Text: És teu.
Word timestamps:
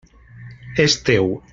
És 0.85 0.97
teu. 1.11 1.31